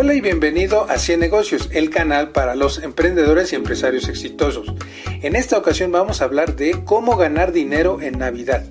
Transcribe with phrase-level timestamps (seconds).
[0.00, 4.72] Hola y bienvenido a 100 negocios, el canal para los emprendedores y empresarios exitosos.
[5.22, 8.64] En esta ocasión vamos a hablar de cómo ganar dinero en Navidad.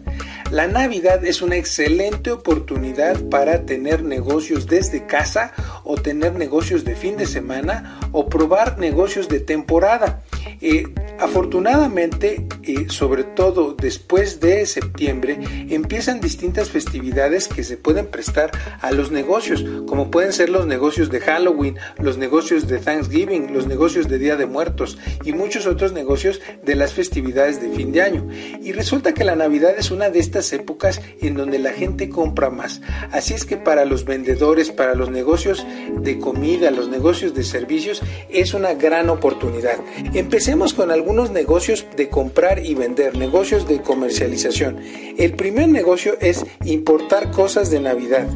[0.52, 5.52] La Navidad es una excelente oportunidad para tener negocios desde casa
[5.84, 10.22] o tener negocios de fin de semana o probar negocios de temporada.
[10.62, 10.86] Eh,
[11.20, 15.40] afortunadamente, eh, sobre todo después de septiembre,
[15.70, 21.10] empiezan distintas festividades que se pueden prestar a los negocios, como pueden ser los negocios
[21.10, 25.94] de Halloween, los negocios de Thanksgiving, los negocios de Día de Muertos y muchos otros
[25.94, 28.28] negocios de las festividades de fin de año.
[28.62, 32.50] Y resulta que la Navidad es una de estas épocas en donde la gente compra
[32.50, 32.82] más.
[33.12, 35.66] Así es que para los vendedores, para los negocios
[36.02, 39.78] de comida, los negocios de servicios, es una gran oportunidad.
[40.14, 44.78] Empecemos con algunos negocios de comprar y vender, negocios de comercialización.
[45.18, 48.28] El primer negocio es importar cosas de Navidad.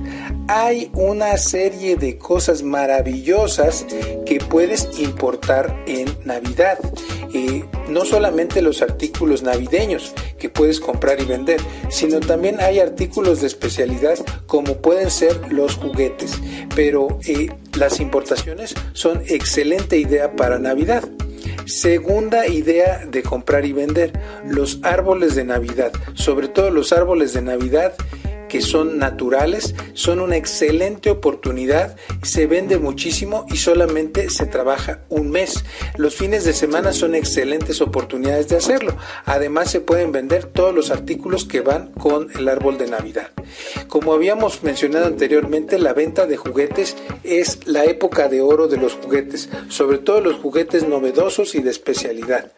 [0.47, 3.85] Hay una serie de cosas maravillosas
[4.25, 6.79] que puedes importar en Navidad.
[7.33, 13.41] Eh, no solamente los artículos navideños que puedes comprar y vender, sino también hay artículos
[13.41, 16.39] de especialidad como pueden ser los juguetes.
[16.73, 21.03] Pero eh, las importaciones son excelente idea para Navidad.
[21.65, 24.13] Segunda idea de comprar y vender,
[24.45, 27.93] los árboles de Navidad, sobre todo los árboles de Navidad
[28.51, 35.31] que son naturales, son una excelente oportunidad, se vende muchísimo y solamente se trabaja un
[35.31, 35.63] mes.
[35.95, 38.97] Los fines de semana son excelentes oportunidades de hacerlo.
[39.23, 43.29] Además se pueden vender todos los artículos que van con el árbol de Navidad.
[43.87, 48.95] Como habíamos mencionado anteriormente, la venta de juguetes es la época de oro de los
[48.95, 52.51] juguetes, sobre todo los juguetes novedosos y de especialidad.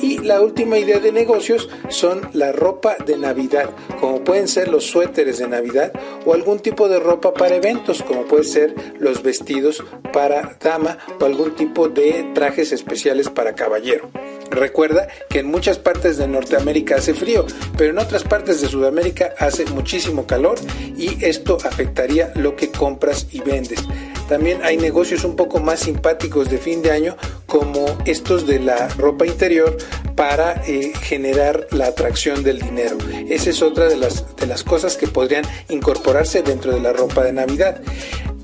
[0.00, 3.68] Y la última idea de negocios son la ropa de Navidad,
[4.00, 5.92] como pueden ser los suéteres de Navidad
[6.24, 9.82] o algún tipo de ropa para eventos, como puede ser los vestidos
[10.12, 14.10] para dama o algún tipo de trajes especiales para caballero.
[14.50, 19.34] Recuerda que en muchas partes de Norteamérica hace frío, pero en otras partes de Sudamérica
[19.38, 20.58] hace muchísimo calor
[20.96, 23.80] y esto afectaría lo que compras y vendes.
[24.28, 27.16] También hay negocios un poco más simpáticos de fin de año
[27.46, 29.76] como estos de la ropa interior
[30.14, 32.96] para eh, generar la atracción del dinero.
[33.28, 37.24] Esa es otra de las, de las cosas que podrían incorporarse dentro de la ropa
[37.24, 37.80] de Navidad.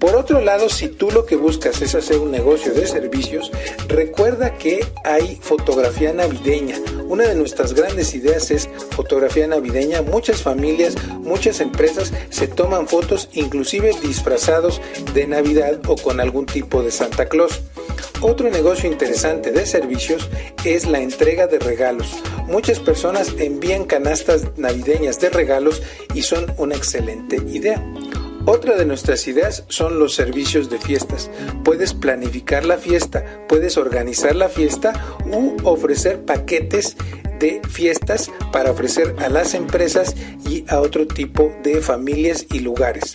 [0.00, 3.52] Por otro lado, si tú lo que buscas es hacer un negocio de servicios,
[3.86, 6.76] recuerda que hay fotografía navideña.
[7.06, 10.00] Una de nuestras grandes ideas es fotografía navideña.
[10.00, 14.80] Muchas familias, muchas empresas se toman fotos inclusive disfrazados
[15.12, 17.60] de Navidad o con algún tipo de Santa Claus.
[18.22, 20.28] Otro negocio interesante de servicios
[20.64, 22.22] es la entrega de regalos.
[22.46, 25.82] Muchas personas envían canastas navideñas de regalos
[26.12, 27.82] y son una excelente idea.
[28.44, 31.30] Otra de nuestras ideas son los servicios de fiestas.
[31.64, 34.92] Puedes planificar la fiesta, puedes organizar la fiesta
[35.24, 36.96] u ofrecer paquetes
[37.38, 40.14] de fiestas para ofrecer a las empresas
[40.46, 43.14] y a otro tipo de familias y lugares.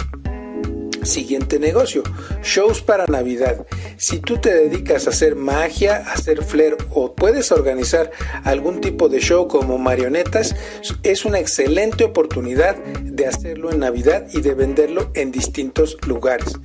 [1.03, 2.01] Siguiente negocio,
[2.41, 3.67] shows para Navidad.
[3.97, 8.11] Si tú te dedicas a hacer magia, a hacer flair o puedes organizar
[8.43, 10.55] algún tipo de show como marionetas,
[11.03, 16.59] es una excelente oportunidad de hacerlo en Navidad y de venderlo en distintos lugares.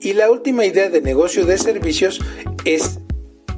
[0.00, 2.20] Y la última idea de negocio de servicios
[2.64, 3.00] es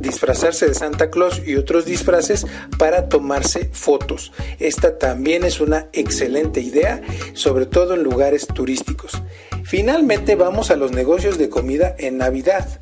[0.01, 2.47] disfrazarse de Santa Claus y otros disfraces
[2.79, 4.33] para tomarse fotos.
[4.59, 7.01] Esta también es una excelente idea,
[7.35, 9.23] sobre todo en lugares turísticos.
[9.65, 12.81] Finalmente vamos a los negocios de comida en Navidad.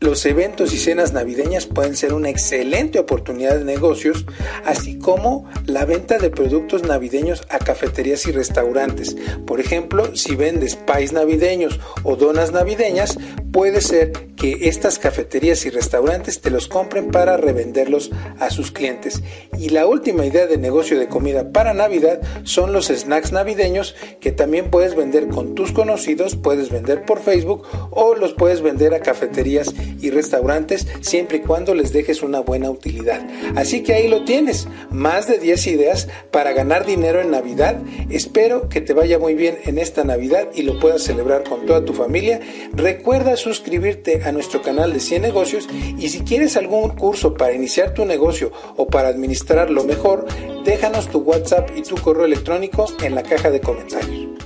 [0.00, 4.26] Los eventos y cenas navideñas pueden ser una excelente oportunidad de negocios,
[4.64, 9.16] así como la venta de productos navideños a cafeterías y restaurantes.
[9.46, 13.16] Por ejemplo, si vendes pais navideños o donas navideñas,
[13.54, 18.10] puede ser que estas cafeterías y restaurantes te los compren para revenderlos
[18.40, 19.22] a sus clientes.
[19.56, 24.32] Y la última idea de negocio de comida para Navidad son los snacks navideños que
[24.32, 27.62] también puedes vender con tus conocidos, puedes vender por Facebook
[27.92, 32.70] o los puedes vender a cafeterías y restaurantes siempre y cuando les dejes una buena
[32.70, 33.24] utilidad.
[33.54, 37.80] Así que ahí lo tienes, más de 10 ideas para ganar dinero en Navidad.
[38.10, 41.84] Espero que te vaya muy bien en esta Navidad y lo puedas celebrar con toda
[41.84, 42.40] tu familia.
[42.72, 45.68] Recuerda suscribirte a nuestro canal de 100 negocios
[45.98, 50.26] y si quieres algún curso para iniciar tu negocio o para administrarlo mejor,
[50.64, 54.43] déjanos tu WhatsApp y tu correo electrónico en la caja de comentarios.